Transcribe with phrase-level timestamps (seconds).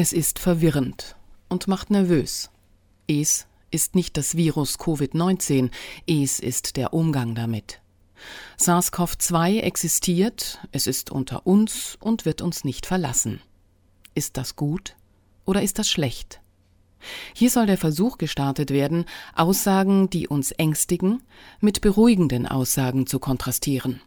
[0.00, 1.16] Es ist verwirrend
[1.48, 2.50] und macht nervös.
[3.08, 5.72] Es ist nicht das Virus Covid-19,
[6.06, 7.80] es ist der Umgang damit.
[8.60, 13.40] SARS-CoV-2 existiert, es ist unter uns und wird uns nicht verlassen.
[14.14, 14.94] Ist das gut
[15.44, 16.40] oder ist das schlecht?
[17.34, 19.04] Hier soll der Versuch gestartet werden,
[19.34, 21.24] Aussagen, die uns ängstigen,
[21.58, 24.00] mit beruhigenden Aussagen zu kontrastieren.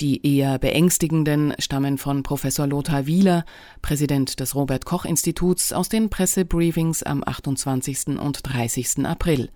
[0.00, 3.44] Die eher beängstigenden stammen von Professor Lothar Wieler,
[3.82, 8.20] Präsident des Robert Koch Instituts, aus den Pressebriefings am 28.
[8.20, 9.04] und 30.
[9.06, 9.50] April.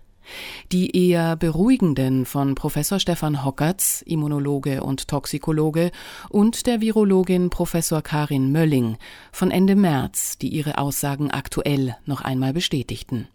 [0.73, 5.93] Die eher beruhigenden von Professor Stefan Hockertz, Immunologe und Toxikologe,
[6.29, 8.97] und der Virologin Professor Karin Mölling
[9.31, 13.29] von Ende März, die ihre Aussagen aktuell noch einmal bestätigten.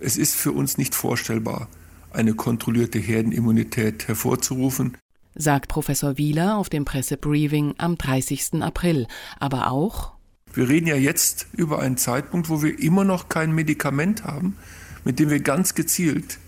[0.00, 1.68] Es ist für uns nicht vorstellbar,
[2.10, 4.96] eine kontrollierte Herdenimmunität hervorzurufen
[5.38, 8.62] sagt Professor Wieler auf dem Pressebriefing am 30.
[8.62, 9.06] April,
[9.38, 10.12] aber auch
[10.52, 14.56] Wir reden ja jetzt über einen Zeitpunkt, wo wir immer noch kein Medikament haben,
[15.04, 16.38] mit dem wir ganz gezielt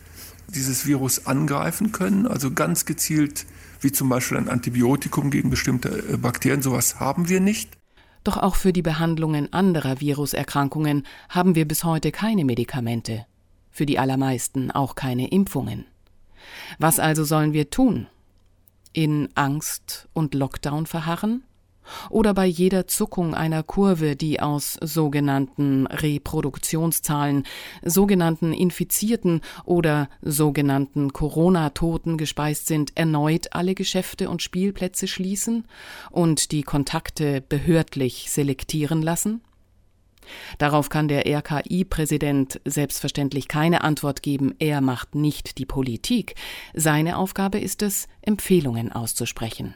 [0.48, 3.46] dieses Virus angreifen können, also ganz gezielt
[3.80, 7.78] wie zum Beispiel ein Antibiotikum gegen bestimmte äh, Bakterien, sowas haben wir nicht.
[8.24, 13.24] Doch auch für die Behandlungen anderer Viruserkrankungen haben wir bis heute keine Medikamente,
[13.70, 15.86] für die allermeisten auch keine Impfungen.
[16.78, 18.08] Was also sollen wir tun?
[18.92, 21.44] In Angst und Lockdown verharren?
[22.08, 27.44] Oder bei jeder Zuckung einer Kurve, die aus sogenannten Reproduktionszahlen,
[27.82, 35.64] sogenannten Infizierten oder sogenannten Corona-Toten gespeist sind, erneut alle Geschäfte und Spielplätze schließen
[36.10, 39.40] und die Kontakte behördlich selektieren lassen?
[40.58, 46.34] Darauf kann der RKI-Präsident selbstverständlich keine Antwort geben, er macht nicht die Politik.
[46.74, 49.74] Seine Aufgabe ist es, Empfehlungen auszusprechen.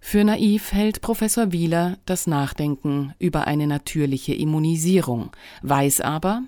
[0.00, 5.30] Für naiv hält Professor Wieler das Nachdenken über eine natürliche Immunisierung,
[5.62, 6.42] weiß aber,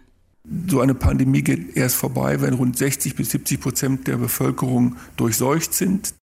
[0.67, 5.74] so eine Pandemie geht erst vorbei, wenn rund 60 bis 70 Prozent der Bevölkerung durchseucht
[5.74, 6.14] sind.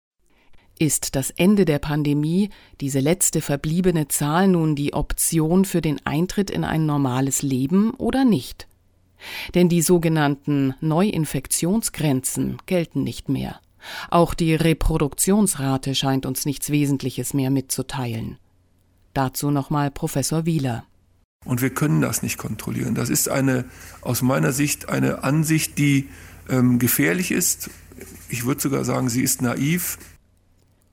[0.79, 2.49] Ist das Ende der Pandemie,
[2.81, 8.25] diese letzte verbliebene Zahl nun die Option für den Eintritt in ein normales Leben oder
[8.25, 8.67] nicht?
[9.55, 13.59] Denn die sogenannten Neuinfektionsgrenzen gelten nicht mehr.
[14.11, 18.38] Auch die Reproduktionsrate scheint uns nichts Wesentliches mehr mitzuteilen.
[19.13, 20.85] Dazu nochmal Professor Wieler.
[21.44, 22.94] Und wir können das nicht kontrollieren.
[22.94, 23.65] Das ist eine,
[24.01, 26.09] aus meiner Sicht, eine Ansicht, die
[26.49, 27.71] ähm, gefährlich ist.
[28.29, 29.97] Ich würde sogar sagen, sie ist naiv.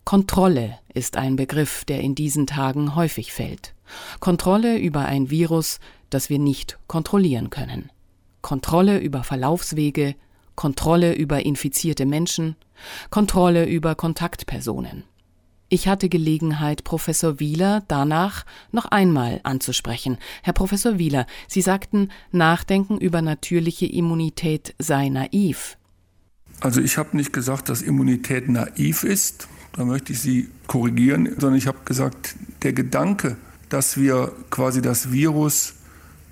[0.04, 3.75] Kontrolle ist ein Begriff, der in diesen Tagen häufig fällt.
[4.20, 7.91] Kontrolle über ein Virus, das wir nicht kontrollieren können.
[8.43, 10.14] Kontrolle über Verlaufswege,
[10.56, 12.56] Kontrolle über infizierte Menschen,
[13.09, 15.04] Kontrolle über Kontaktpersonen.
[15.70, 20.19] Ich hatte Gelegenheit, Professor Wieler danach noch einmal anzusprechen.
[20.43, 25.78] Herr Professor Wieler, Sie sagten, Nachdenken über natürliche Immunität sei naiv.
[26.60, 31.56] Also ich habe nicht gesagt, dass Immunität naiv ist da möchte ich Sie korrigieren, sondern
[31.56, 33.36] ich habe gesagt, der Gedanke,
[33.68, 35.74] dass wir quasi das Virus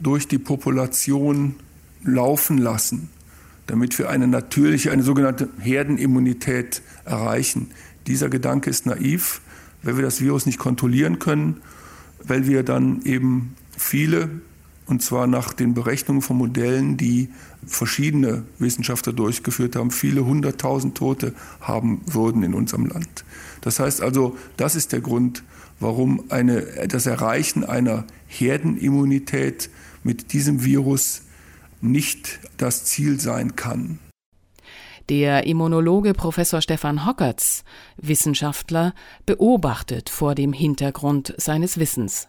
[0.01, 1.57] durch die Population
[2.05, 3.11] laufen lassen,
[3.67, 7.71] damit wir eine natürliche, eine sogenannte Herdenimmunität erreichen.
[8.07, 9.41] Dieser Gedanke ist naiv,
[9.83, 11.61] weil wir das Virus nicht kontrollieren können,
[12.23, 14.29] weil wir dann eben viele
[14.87, 17.29] und zwar nach den Berechnungen von Modellen, die
[17.65, 23.25] verschiedene Wissenschaftler durchgeführt haben, viele hunderttausend Tote haben würden in unserem Land.
[23.61, 25.45] Das heißt also, das ist der Grund,
[25.81, 29.71] warum eine, das Erreichen einer Herdenimmunität
[30.03, 31.23] mit diesem Virus
[31.81, 33.99] nicht das Ziel sein kann.
[35.09, 37.65] Der Immunologe Professor Stefan Hockertz,
[37.97, 38.95] Wissenschaftler,
[39.27, 42.29] beobachtet vor dem Hintergrund seines Wissens.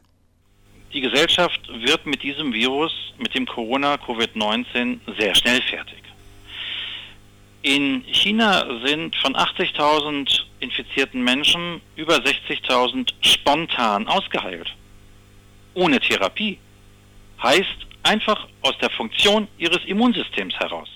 [0.94, 6.04] Die Gesellschaft wird mit diesem Virus, mit dem Corona-Covid-19 sehr schnell fertig.
[7.64, 14.76] In China sind von 80.000 infizierten Menschen über 60.000 spontan ausgeheilt.
[15.74, 16.60] Ohne Therapie.
[17.42, 20.90] Heißt einfach aus der Funktion ihres Immunsystems heraus.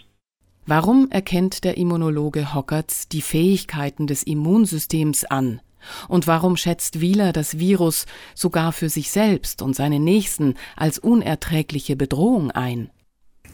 [0.66, 5.62] Warum erkennt der Immunologe Hockertz die Fähigkeiten des Immunsystems an?
[6.08, 11.96] Und warum schätzt Wieler das Virus sogar für sich selbst und seine Nächsten als unerträgliche
[11.96, 12.90] Bedrohung ein?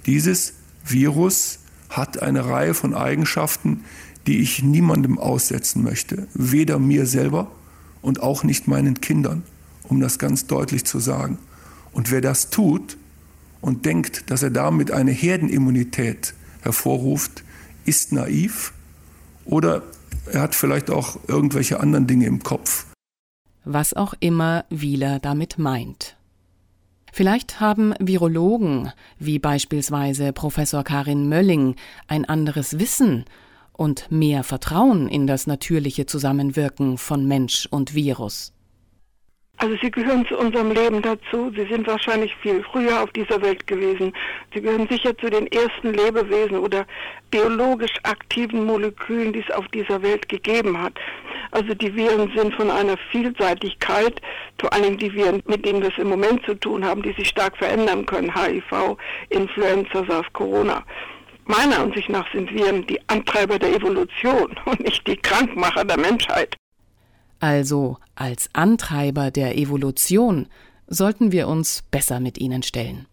[0.06, 0.56] Dieses
[0.86, 1.60] Virus
[1.90, 3.86] hat eine Reihe von Eigenschaften,
[4.28, 7.52] die ich niemandem aussetzen möchte, weder mir selber
[8.02, 9.44] und auch nicht meinen Kindern,
[9.84, 11.38] um das ganz deutlich zu sagen.
[11.92, 12.98] Und wer das tut
[13.62, 17.44] und denkt, dass er damit eine Herdenimmunität hervorruft,
[17.86, 18.74] ist naiv
[19.46, 19.84] oder
[20.32, 22.88] er hat vielleicht auch irgendwelche anderen Dinge im Kopf.
[23.66, 26.18] Was auch immer Wieler damit meint.
[27.12, 31.76] Vielleicht haben Virologen, wie beispielsweise Professor Karin Mölling,
[32.08, 33.26] ein anderes Wissen
[33.72, 38.53] und mehr Vertrauen in das natürliche Zusammenwirken von Mensch und Virus.
[39.64, 41.50] Also sie gehören zu unserem Leben dazu.
[41.56, 44.12] Sie sind wahrscheinlich viel früher auf dieser Welt gewesen.
[44.54, 46.86] Sie gehören sicher zu den ersten Lebewesen oder
[47.32, 51.00] biologisch aktiven Molekülen, die es auf dieser Welt gegeben hat.
[51.52, 54.22] Also die Viren sind von einer Vielseitigkeit,
[54.60, 57.30] vor allem die Viren, mit denen wir es im Moment zu tun haben, die sich
[57.30, 58.36] stark verändern können.
[58.36, 58.98] HIV,
[59.30, 60.84] Influenza, SARS, Corona.
[61.46, 66.58] Meiner Ansicht nach sind Viren die Antreiber der Evolution und nicht die Krankmacher der Menschheit.
[67.44, 70.48] Also als Antreiber der Evolution
[70.88, 73.06] sollten wir uns besser mit ihnen stellen.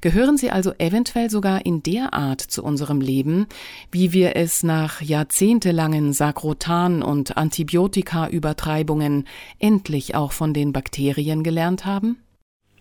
[0.00, 3.48] Gehören sie also eventuell sogar in der Art zu unserem Leben,
[3.90, 9.26] wie wir es nach jahrzehntelangen Sakrotan- und Antibiotika-Übertreibungen
[9.58, 12.22] endlich auch von den Bakterien gelernt haben?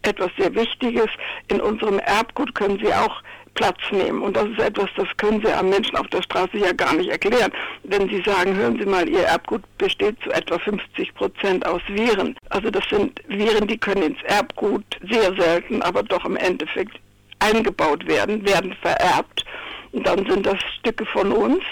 [0.04, 1.08] Etwas sehr Wichtiges,
[1.48, 3.24] in unserem Erbgut können sie auch
[3.56, 4.22] Platz nehmen.
[4.22, 7.10] Und das ist etwas, das können Sie am Menschen auf der Straße ja gar nicht
[7.10, 7.52] erklären.
[7.84, 12.38] Wenn Sie sagen, hören Sie mal, Ihr Erbgut besteht zu etwa 50 Prozent aus Viren.
[12.50, 17.00] Also das sind Viren, die können ins Erbgut sehr selten, aber doch im Endeffekt
[17.40, 19.44] eingebaut werden, werden vererbt.
[19.92, 21.64] Und dann sind das Stücke von uns.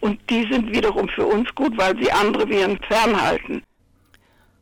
[0.00, 3.62] Und die sind wiederum für uns gut, weil sie andere Viren fernhalten.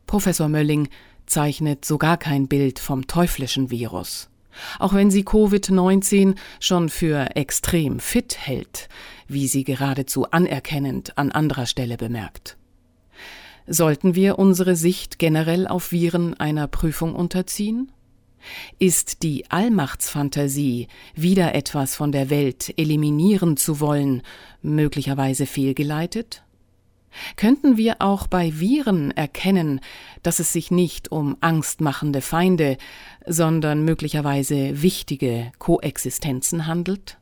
[0.07, 0.87] Professor Mölling
[1.25, 4.29] zeichnet sogar kein Bild vom teuflischen Virus
[4.79, 8.89] auch wenn sie Covid-19 schon für extrem fit hält,
[9.27, 12.57] wie sie geradezu anerkennend an anderer Stelle bemerkt.
[13.67, 17.91] Sollten wir unsere Sicht generell auf Viren einer Prüfung unterziehen?
[18.77, 24.21] Ist die Allmachtsfantasie, wieder etwas von der Welt eliminieren zu wollen,
[24.61, 26.44] möglicherweise fehlgeleitet?
[27.35, 29.81] Könnten wir auch bei Viren erkennen,
[30.23, 32.77] dass es sich nicht um angstmachende Feinde,
[33.25, 37.17] sondern möglicherweise wichtige Koexistenzen handelt?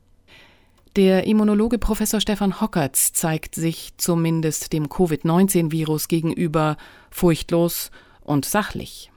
[0.95, 6.77] Der Immunologe Professor Stefan Hockertz zeigt sich zumindest dem Covid-19-Virus gegenüber
[7.09, 7.89] furchtlos
[8.21, 9.09] und sachlich.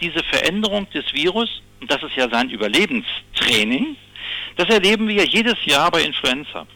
[0.00, 1.48] Diese Veränderung des Virus,
[1.86, 3.96] das ist ja sein Überlebenstraining,
[4.56, 6.66] das erleben wir jedes Jahr bei Influenza.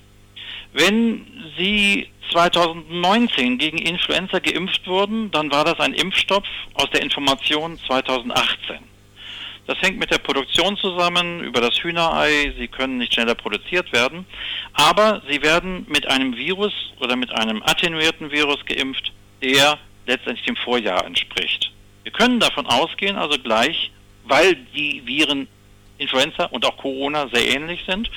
[0.73, 1.27] Wenn
[1.59, 6.45] Sie 2019 gegen Influenza geimpft wurden, dann war das ein Impfstoff
[6.75, 8.79] aus der Information 2018.
[9.67, 12.53] Das hängt mit der Produktion zusammen über das Hühnerei.
[12.59, 14.27] Sie können nicht schneller produziert werden.
[14.73, 19.13] Aber sie werden mit einem Virus oder mit einem attenuierten Virus geimpft,
[19.43, 21.71] der letztendlich dem Vorjahr entspricht.
[22.03, 23.93] Wir können davon ausgehen, also gleich,
[24.25, 25.47] weil die Viren
[25.99, 28.11] Influenza und auch Corona sehr ähnlich sind,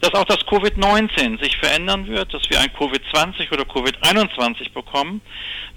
[0.00, 5.20] dass auch das Covid-19 sich verändern wird, dass wir ein Covid-20 oder Covid-21 bekommen,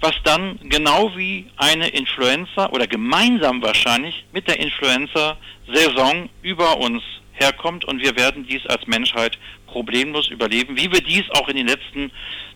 [0.00, 7.02] was dann genau wie eine Influenza oder gemeinsam wahrscheinlich mit der Influenza-Saison über uns
[7.32, 11.66] herkommt und wir werden dies als Menschheit problemlos überleben, wie wir dies auch in den
[11.66, 12.10] letzten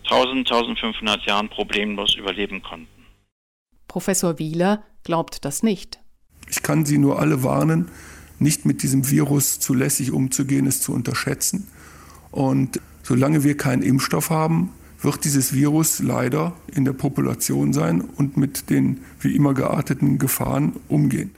[0.04, 2.88] 1000, 1500 Jahren problemlos überleben konnten.
[3.88, 6.00] Professor Wieler glaubt das nicht.
[6.48, 7.90] Ich kann Sie nur alle warnen,
[8.38, 11.66] nicht mit diesem Virus zu lässig umzugehen, es zu unterschätzen.
[12.30, 14.70] Und solange wir keinen Impfstoff haben,
[15.00, 20.74] wird dieses Virus leider in der Population sein und mit den wie immer gearteten Gefahren
[20.88, 21.30] umgehen.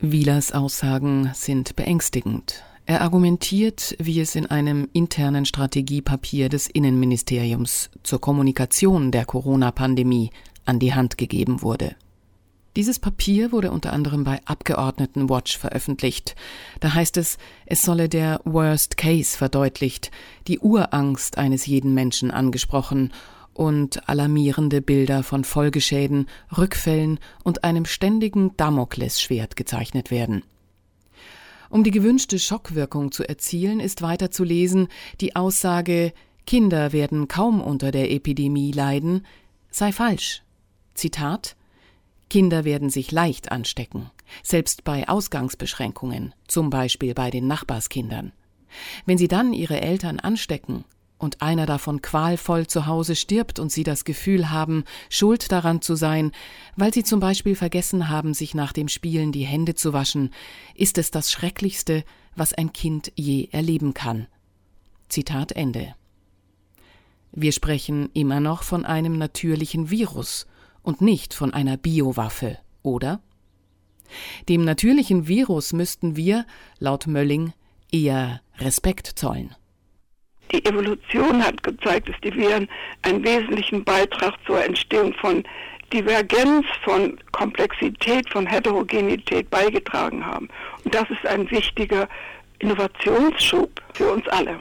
[0.00, 2.62] Wielers Aussagen sind beängstigend.
[2.84, 10.30] Er argumentiert, wie es in einem internen Strategiepapier des Innenministeriums zur Kommunikation der Corona-Pandemie
[10.66, 11.96] an die Hand gegeben wurde.
[12.76, 16.36] Dieses Papier wurde unter anderem bei Abgeordnetenwatch veröffentlicht.
[16.80, 20.10] Da heißt es, es solle der Worst Case verdeutlicht,
[20.46, 23.14] die Urangst eines jeden Menschen angesprochen
[23.54, 30.42] und alarmierende Bilder von Folgeschäden, Rückfällen und einem ständigen Damoklesschwert gezeichnet werden.
[31.70, 34.88] Um die gewünschte Schockwirkung zu erzielen, ist weiter zu lesen,
[35.22, 36.12] die Aussage
[36.46, 39.26] Kinder werden kaum unter der Epidemie leiden,
[39.70, 40.42] sei falsch.
[40.94, 41.56] Zitat
[42.28, 44.10] Kinder werden sich leicht anstecken,
[44.42, 48.32] selbst bei Ausgangsbeschränkungen, zum Beispiel bei den Nachbarskindern.
[49.04, 50.84] Wenn sie dann ihre Eltern anstecken
[51.18, 55.94] und einer davon qualvoll zu Hause stirbt und sie das Gefühl haben, schuld daran zu
[55.94, 56.32] sein,
[56.76, 60.30] weil sie zum Beispiel vergessen haben, sich nach dem Spielen die Hände zu waschen,
[60.74, 62.04] ist es das Schrecklichste,
[62.34, 64.26] was ein Kind je erleben kann.
[65.08, 65.94] Zitat Ende.
[67.32, 70.46] Wir sprechen immer noch von einem natürlichen Virus,
[70.86, 73.20] und nicht von einer Biowaffe, oder?
[74.48, 76.46] Dem natürlichen Virus müssten wir,
[76.78, 77.52] laut Mölling,
[77.90, 79.54] eher Respekt zollen.
[80.52, 82.68] Die Evolution hat gezeigt, dass die Viren
[83.02, 85.42] einen wesentlichen Beitrag zur Entstehung von
[85.92, 90.48] Divergenz, von Komplexität, von Heterogenität beigetragen haben.
[90.84, 92.08] Und das ist ein wichtiger
[92.60, 94.60] Innovationsschub für uns alle.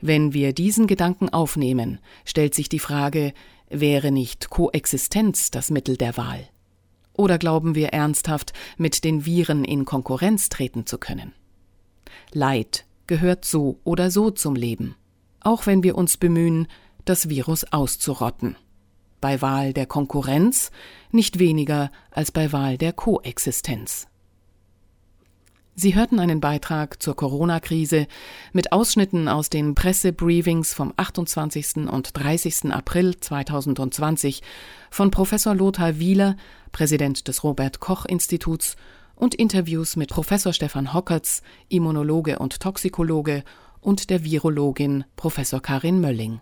[0.00, 3.32] Wenn wir diesen Gedanken aufnehmen, stellt sich die Frage,
[3.70, 6.48] wäre nicht Koexistenz das Mittel der Wahl?
[7.12, 11.32] Oder glauben wir ernsthaft, mit den Viren in Konkurrenz treten zu können?
[12.32, 14.94] Leid gehört so oder so zum Leben,
[15.40, 16.68] auch wenn wir uns bemühen,
[17.04, 18.56] das Virus auszurotten.
[19.20, 20.70] Bei Wahl der Konkurrenz
[21.10, 24.06] nicht weniger als bei Wahl der Koexistenz.
[25.80, 28.08] Sie hörten einen Beitrag zur Corona-Krise
[28.52, 31.88] mit Ausschnitten aus den Pressebriefings vom 28.
[31.88, 32.72] und 30.
[32.72, 34.42] April 2020
[34.90, 36.36] von Professor Lothar Wieler,
[36.72, 38.74] Präsident des Robert Koch Instituts,
[39.14, 43.44] und Interviews mit Professor Stefan Hockertz, Immunologe und Toxikologe,
[43.80, 46.40] und der Virologin Professor Karin Mölling.